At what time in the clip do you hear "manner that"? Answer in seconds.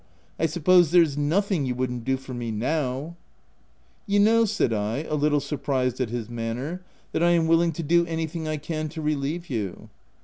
6.27-7.21